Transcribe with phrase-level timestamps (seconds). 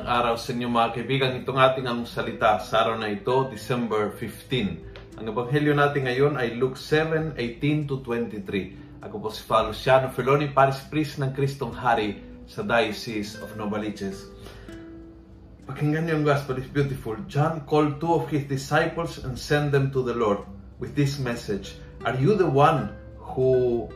[0.00, 1.36] araw sa inyo mga kaibigan.
[1.36, 5.20] Itong ating ang salita sa araw na ito, December 15.
[5.20, 9.04] Ang ebanghelyo natin ngayon ay Luke 7, 18 to 23.
[9.04, 14.32] Ako po si Father Luciano Feloni, Paris Priest ng Kristong Hari sa Diocese of Novaliches.
[15.68, 17.12] Pakinggan niyo ang gospel, it's beautiful.
[17.28, 20.40] John called two of his disciples and sent them to the Lord
[20.80, 21.76] with this message.
[22.08, 23.92] Are you the one who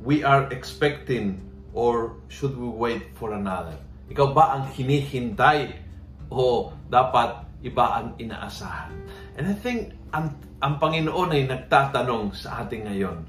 [0.00, 1.44] we are expecting
[1.76, 3.76] or should we wait for another?
[4.10, 5.70] Ikaw ba ang hinihintay
[6.34, 8.90] o dapat iba ang inaasahan?
[9.38, 13.22] And I think ang, ang Panginoon ay nagtatanong sa ating ngayon,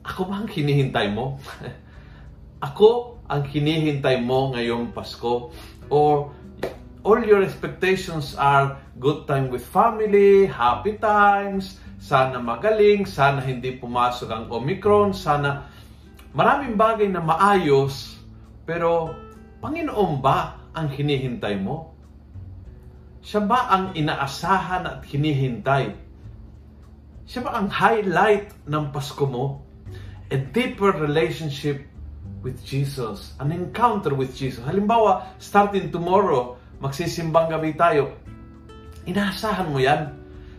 [0.00, 1.36] ako ba ang hinihintay mo?
[2.66, 5.52] ako ang hinihintay mo ngayong Pasko?
[5.92, 6.32] Or
[7.04, 14.28] all your expectations are good time with family, happy times, sana magaling, sana hindi pumasok
[14.32, 15.68] ang Omicron, sana
[16.32, 18.16] maraming bagay na maayos,
[18.64, 19.12] pero
[19.64, 21.96] Panginoon ba ang hinihintay mo?
[23.24, 25.88] Siya ba ang inaasahan at hinihintay?
[27.24, 29.64] Siya ba ang highlight ng Pasko mo?
[30.28, 31.80] A deeper relationship
[32.44, 33.32] with Jesus.
[33.40, 34.60] An encounter with Jesus.
[34.68, 38.20] Halimbawa, starting tomorrow, magsisimbang gabi tayo.
[39.08, 40.12] Inaasahan mo yan?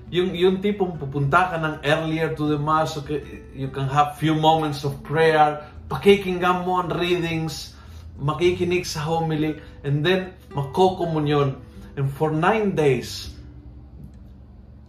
[0.10, 3.06] Yung, yung tipong pupunta ka ng earlier to the Mass, so
[3.54, 5.62] you can have few moments of prayer,
[5.94, 7.75] pakikinggan mo ang readings,
[8.20, 11.60] makikinig sa homily, and then makokomunyon.
[11.96, 13.36] And for nine days,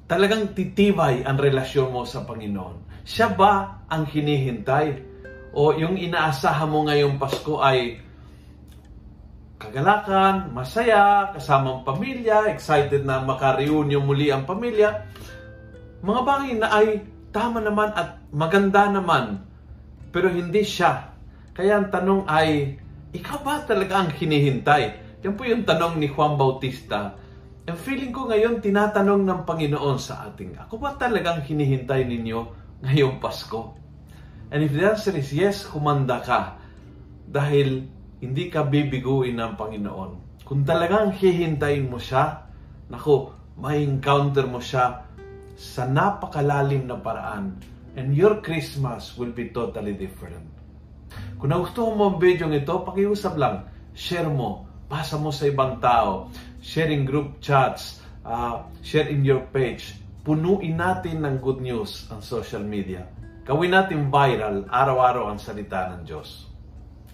[0.06, 3.06] talagang titibay ang relasyon mo sa Panginoon.
[3.06, 5.14] Siya ba ang hinihintay?
[5.56, 8.02] O yung inaasahan mo ngayong Pasko ay
[9.56, 15.08] kagalakan, masaya, kasamang pamilya, excited na makareunion muli ang pamilya.
[16.04, 16.88] Mga bagay na ay
[17.32, 19.40] tama naman at maganda naman,
[20.12, 21.08] pero hindi siya.
[21.56, 22.76] Kaya ang tanong ay,
[23.16, 24.82] ikaw ba talaga ang hinihintay?
[25.24, 27.16] Yan po yung tanong ni Juan Bautista.
[27.66, 32.40] And feeling ko ngayon, tinatanong ng Panginoon sa ating, ako ba talagang hinihintay ninyo
[32.84, 33.74] ngayong Pasko?
[34.52, 36.60] And if the answer is yes, humanda ka.
[37.26, 37.88] Dahil
[38.22, 40.44] hindi ka bibiguin ng Panginoon.
[40.46, 42.46] Kung talagang hihintayin mo siya,
[42.86, 45.02] naku, may encounter mo siya
[45.58, 47.58] sa napakalalim na paraan.
[47.96, 50.65] And your Christmas will be totally different.
[51.36, 56.32] Kung nagustuhan mo ang video ito, pakiusap lang, share mo, pasa mo sa ibang tao,
[56.64, 59.98] share in group chats, uh, share in your page.
[60.26, 63.06] Punuin natin ng good news ang social media.
[63.46, 66.50] Gawin natin viral araw-araw ang salita ng Diyos.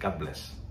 [0.00, 0.61] God bless.